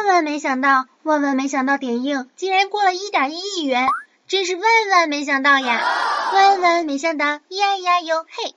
[0.00, 3.86] 万万没想到，万万没想到，点映竟然过了一点一亿元，
[4.26, 5.82] 真是万万没想到呀！
[6.32, 8.54] 万万没想到，呀呀哟嘿！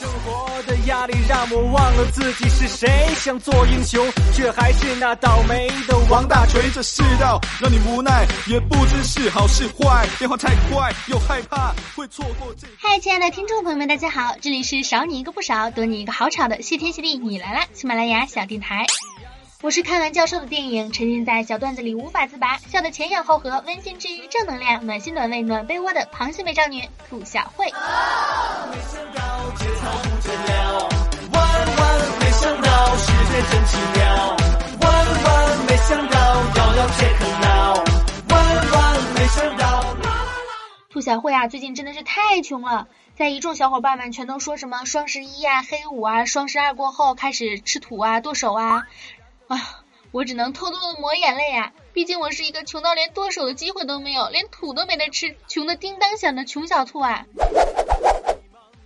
[0.00, 6.70] 生活的压力让我忘了自己是谁，想做英雄，却还是那倒霉的王大锤。
[6.70, 12.66] 这世道让你无奈，也不知是好是坏，变化太快，又害怕会错过这。
[12.78, 17.66] 嗨，亲爱的听众朋友们，大家好，这里是少你一个不少，多你一个好吵的谢天谢地你来啦！
[17.74, 18.86] 喜马拉雅小电台。
[19.60, 27.66] 我是看完教授的电影，沉浸在小段子里无法自拔，笑得前仰后合，温馨治愈，正能量，暖心暖胃暖被窝的螃蟹美少女兔小慧。
[27.66, 30.88] 没想到节操不见了，
[31.32, 31.42] 万
[31.76, 34.36] 万没想到世界真奇妙，
[34.80, 36.18] 万万没想到
[36.54, 37.74] 遥遥切克闹，
[38.30, 39.84] 万万没想到。
[40.88, 42.86] 兔小慧啊，最近真的是太穷了，
[43.16, 48.86] 在一众小伙伴们全都说什么双十一啊、黑五啊、双十二过后开始吃土啊、剁手啊。
[49.48, 51.72] 啊，我只能偷偷的抹眼泪呀！
[51.94, 57.24] 毕竟我是一个穷到连剁手的机会都没有，连土都没得吃，穷的叮当响的穷小兔啊！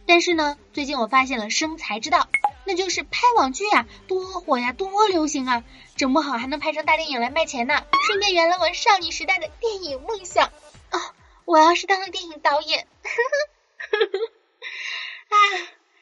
[0.06, 2.28] 但是呢，最近我发现了生财之道，
[2.64, 5.64] 那就是拍网剧呀，多火呀，多流行啊！
[5.96, 10.46] 整不好还能拍成大电影来卖钱呢，顺便圆了我少女时代的电影梦想
[10.90, 11.14] 啊！
[11.44, 15.36] 我要是当了电影导演，呵呵呵呵，啊！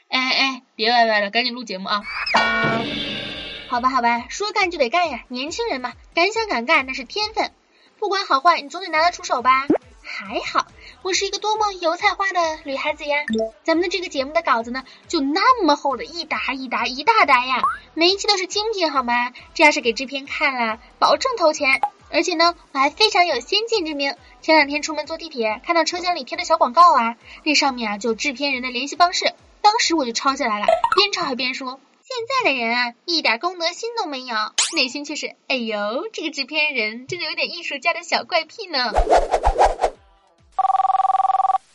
[0.08, 2.02] 哎哎，别歪歪了，赶紧录节目啊！
[3.70, 7.52] 好吧，好吧，说干就得干呀，年轻人嘛，敢想敢干那是天分，
[8.00, 9.68] 不管好坏，你总得拿得出手吧？
[10.02, 10.66] 还好，
[11.02, 13.18] 我是一个多么油菜花的女孩子呀！
[13.62, 17.62] 咱们的这个节目的稿子呢，就那么厚的一沓一沓一大沓呀，
[17.94, 19.32] 每一期都是精品好吗？
[19.54, 21.80] 这要是给制片看了，保证投钱。
[22.10, 29.32] 而且呢，我还非常有先见之明，前两天出门坐地铁，看到车厢里贴的小广告啊，那上面啊就制片人的联系方式，
[29.62, 31.78] 当时我就抄下来了，边抄还边说。
[32.12, 34.34] 现在的人啊，一点公德心都没有，
[34.75, 38.91] 内心却是，哎呦，这个制片人真的有点艺术家的小怪癖呢。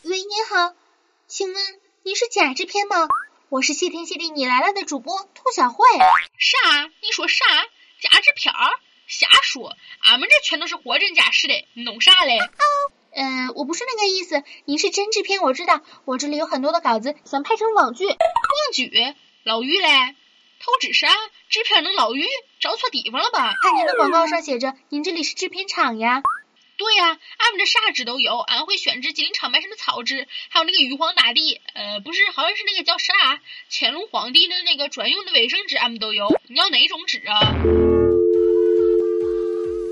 [0.02, 0.74] 喂，您好，
[1.26, 3.08] 请问您是假制片吗？
[3.48, 5.86] 我是谢天谢地你来了的主播兔小慧。
[6.36, 6.82] 啥？
[7.00, 7.42] 你说啥？
[8.02, 8.70] 假制片儿？
[9.06, 12.38] 瞎说，俺们这全都是货真价实的，弄啥嘞？
[12.38, 12.64] 哦，
[13.12, 18.04] 呃，我不是那个意思，您是真制片，我知道，我这里有很多的稿子，想拍成网剧。
[18.04, 18.16] 网
[18.74, 18.92] 剧？
[19.42, 20.14] 老于嘞？
[20.58, 21.08] 投资啥？
[21.48, 22.26] 纸片能捞鱼？
[22.60, 23.54] 找错地方了吧？
[23.62, 26.22] 看您的广告上写着，您这里是制片厂呀？
[26.78, 33.14] 对呀，俺们这啥纸都有，俺会选纸、吉林长白山的草纸，还有那个玉皇大帝，呃，不是，好像是那个叫啥，
[33.70, 36.28] 乾隆皇帝的那个专用的卫生纸，俺们都有。
[36.48, 37.54] 你要哪种纸啊？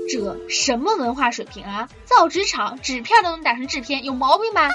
[0.07, 1.89] 这什么文化水平啊？
[2.05, 4.69] 造纸厂纸片都能打成制片，有毛病吧？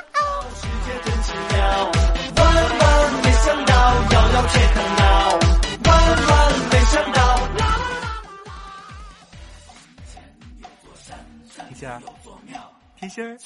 [12.07, 12.67] 儿，
[12.99, 13.37] 天仙儿，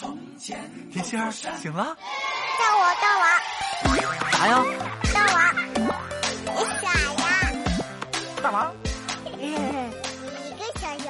[0.93, 1.97] 甜心儿，醒了？
[2.59, 3.25] 到我，到我。
[4.31, 4.65] 啥呀？
[5.15, 5.37] 到我。
[6.55, 7.05] 你傻呀？
[8.43, 8.73] 干嘛？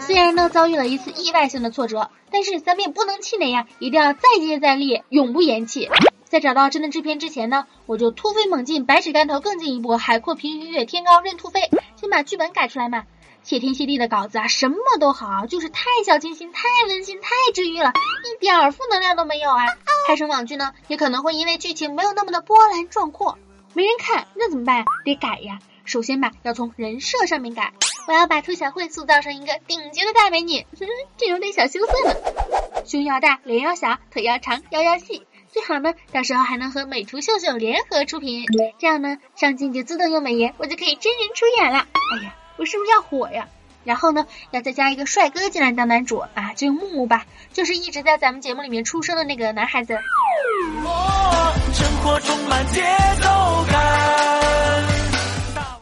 [0.01, 5.89] 虽然呢遭遇了一次意外性的挫折，但是咱们也不能气馁呀，一定要再接再厉，永不言弃。
[6.27, 13.05] 在找到真的制片之前呢，我就突飞猛进，百尺竿头更进一步，海阔凭鱼跃，天高任兔飞，先把剧本改出来嘛。
[13.45, 17.93] 谢天谢地的稿子啊，什么都好，就是太小清新、太温馨、太治愈了，
[18.25, 19.67] 一点儿负能量都没有啊！
[20.09, 23.39] 拍成网剧呢，也可能会因为剧情没有那么的波澜壮阔，
[23.75, 24.87] 没人看，那怎么办？
[25.05, 25.59] 得改呀！
[25.85, 27.75] 首先吧，要从人设上面改，
[28.09, 30.67] 我要把兔小慧塑造成一个顶级的大美女，
[31.19, 32.15] 这有点小羞涩呢。
[32.87, 38.47] 胸要大，脸要小，腿要长，腰要细，最好呢，到时候还能和美图秀秀联合出品，
[38.79, 41.87] 这样呢，上镜就自动用美颜，我就可以真人出演了。
[42.15, 42.35] 哎呀！
[42.57, 43.49] 我是不是要火呀？
[43.85, 49.99] 然后呢，要再加一个帅哥进来当男主啊，就用木木吧，就是一直在咱们节目里面出生的那个男孩子。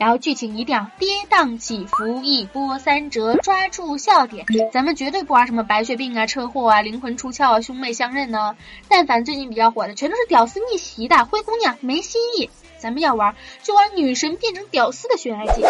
[0.00, 4.47] 然后剧情一定要跌宕起伏，一波三折，抓住笑点。
[4.72, 8.57] 咱们绝对不玩什么白血病啊、车祸啊、灵魂出窍啊、兄妹相认呢。
[8.89, 12.51] 但凡最近比较火的，全都是屌丝逆袭的，灰姑娘没新意。
[12.78, 15.63] 咱们要玩，就玩女神变成屌丝的悬爱剧。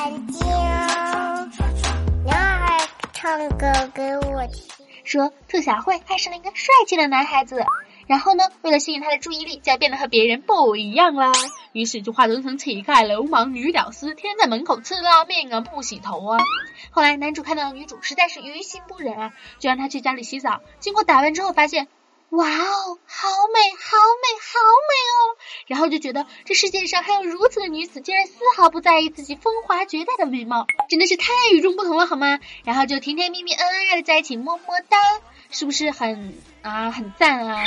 [0.00, 0.46] 眼睛，
[2.24, 4.64] 男孩唱歌给我听。
[5.04, 7.62] 说兔小慧爱上了一个帅气的男孩子，
[8.06, 11.32] 然后呢，为了吸引他的注意力，就要变得和别人不一样啦。
[11.72, 16.38] 于是就化妆成乞丐、流氓、女屌丝，天天在门口吃拉面啊，不洗头啊。
[16.92, 20.62] 后来男主看到女主实在是于心不忍啊，就让她去家里洗澡。
[20.78, 21.88] 经过打扮之后，发现
[22.30, 24.58] 哇哦，好美，好美，好
[24.88, 25.09] 美！
[25.70, 32.40] 然后就觉得这世界上还有如此的女子，竟然丝毫不在意自己风华绝代的美貌，真的是太与众不同了，好吗？
[32.64, 34.98] 然后就甜甜蜜蜜、恩恩爱爱的在一起，么么哒，
[35.48, 37.62] 是不是很啊很赞啊？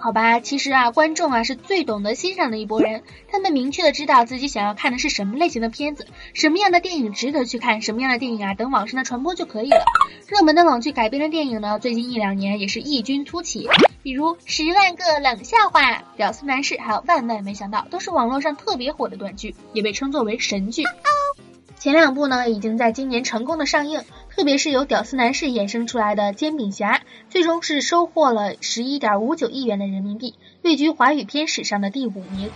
[0.00, 9.82] 好吧，其实啊，观众啊是最懂得欣赏的一拨人，他们明确的知道自己想要看的是什么类型的片子，什么样的电影值得去看，什么样的电影啊等网上的传播就可以了。
[10.28, 13.66] 热门的网剧改编的电影呢，最近一两年也是异军突起，
[14.02, 15.80] 比如《十万个冷笑话》
[16.16, 20.82] 《屌丝男士》还有《万万没想到》，都是网络上特别火的短剧，也被称作为神剧。
[21.78, 24.02] 前两部呢，已经在今年成功的上映，
[24.34, 26.98] 特别是由屌丝男士衍生出来的《煎饼侠》，
[27.28, 32.50] 最终是收获了十一点五九亿元的人民币，位居华语片史上的第五名。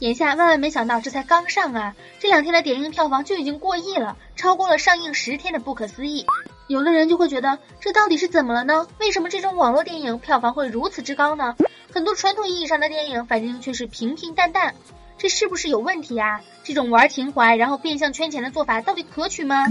[0.00, 6.26] 眼下万万没想到，这才刚上啊，这两天的点映票房就已经过亿了，超过了上映十天的不可思议。
[6.72, 8.88] 有的人就会觉得，这到底是怎么了呢？
[8.98, 11.54] 为什么这种网络电影票房会如此之高呢？
[11.92, 14.74] 很多传统意义上的电影反应却是平平淡淡，
[15.18, 16.40] 这是不是有问题啊？
[16.64, 19.66] 这种玩情怀然后变相圈钱的做法到底可取吗？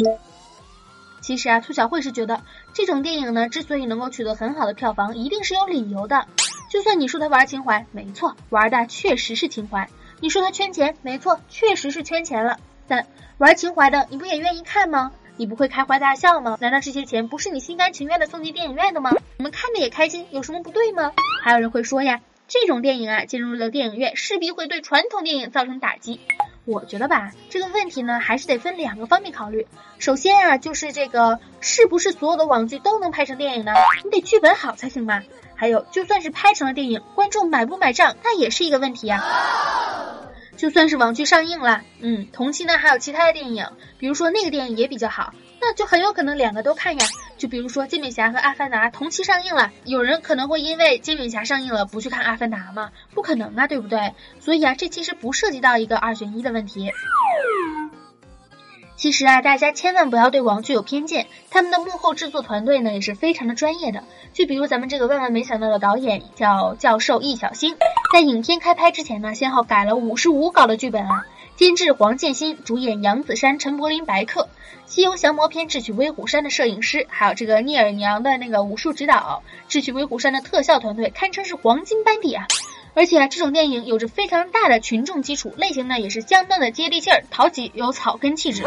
[1.21, 2.43] 其实啊，兔小慧是觉得
[2.73, 6.27] 这种电影呢，之所以能够取得很好的票房，一定是有理由的。
[6.69, 9.89] 就算你说他玩情怀，没错，玩的确实是情怀。
[10.19, 12.59] 你说他圈钱，没错，确实是圈钱了。
[12.87, 13.07] 但
[13.39, 15.11] 玩情怀的，你不也愿意看吗？
[15.37, 16.57] 你不会开怀大笑吗？
[16.61, 19.11] 难道这些钱不是你心甘情愿的送进电影院的吗？
[19.37, 21.11] 我们看的也开心，有什么不对吗？
[21.43, 26.19] 还有人会说呀，这种电影啊，进入了电影院，势必会对传统电影造成打击。
[26.65, 29.65] 我觉得吧，这个问题呢，还是得分两个方面考虑。
[29.97, 33.73] 首先啊，就是这个是不是所有的网剧都能拍成电影呢？
[34.03, 35.23] 你得剧本好才行吧。
[35.55, 39.23] 还有，就算是拍成了电影，观众买不买账，那也是一个问题呀。
[40.61, 43.65] 就算是网剧上映了，嗯，同期呢还有其他的电影，
[43.97, 47.05] 比如说那个电影也比较好，那就很有可能两个都看呀。
[47.35, 52.91] 就比如说《煎饼侠》和《阿凡达》同期上映了，有人可能会因为《煎饼侠》上映了不去看《阿凡达》吗？
[53.15, 54.13] 不可能啊，对不对？
[54.39, 56.91] 所以啊，这其实不涉及到一个二选一的问题。
[59.01, 64.03] 其实啊，大家千万不要对网剧有偏见，他们的幕后制作团队呢也是非常的专业的。
[64.31, 67.77] 就比如咱们这个万万没想到的导演叫教授易小星，
[68.13, 71.25] 在影片开拍之前呢，先后改了五十五稿的剧本啊。
[71.55, 74.43] 监制黄建新，主演杨子姗、陈柏霖、白客，
[74.85, 82.45] 《西游降魔篇》智取威虎山的摄影师，还有这个聂耳娘的那个武术指导，智取威虎山的特效团队，堪称是黄金班底啊。
[82.93, 88.63] 而且，这种电影有着非常大的群众基础，类型呢也是相当的接地气儿、讨喜，有草根气质。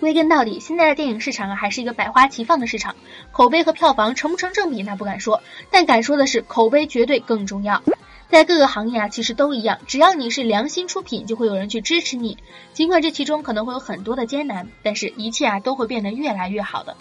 [0.00, 2.94] 归根到底，现在的电影市场啊，还是一个百花齐放的市场，
[3.32, 7.82] 口碑和票房成不成正比那不敢说，但敢说的是，口碑绝对更重要。
[8.30, 12.36] 在各个行业啊，其实都一样，只要你是良心出品，就会有人去支持你。
[12.74, 16.96] 尽管这其中可能会有很多的艰难，但是一切啊都会变得越来越好的。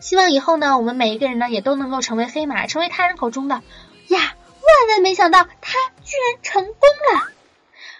[0.00, 3.62] 希望以后呢，我们每一个人呢，也都能够成为黑马，成为他人口中的
[4.08, 6.74] 呀，万万没想到他居然成功
[7.14, 7.30] 了。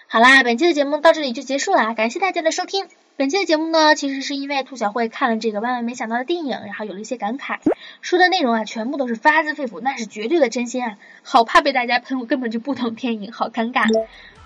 [0.07, 2.87] 好啦，本期的节目到这里就结束了，感谢大家的收听。
[3.17, 7.57] 本期的节目呢，其实是因为兔小慧看了这个万万没想到的电影，然后有了一些感慨，
[7.99, 13.87] 说的内容啊，全部都是发自肺腑，那是绝对的真心啊，好怕被大家喷，我根本就不懂电影，好尴尬。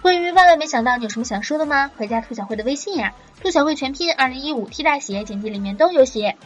[0.02, 1.92] 关于万万没想到，你有什么想说的吗？
[1.98, 6.38] 回加兔小慧的微信呀，兔小慧全拼二零一五 T 大写，简介里面都有写，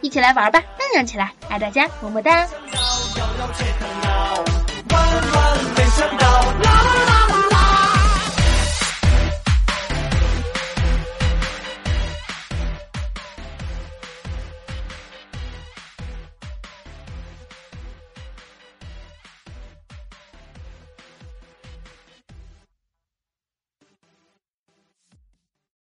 [0.00, 2.48] 一起来玩吧，荡漾起来，爱大家，么么哒。
[4.90, 4.98] 万
[5.32, 6.63] 万没想到。